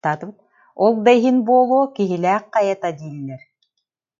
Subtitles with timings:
[0.83, 3.41] Ол да иһин буолуо, Киһилээх хайата дииллэр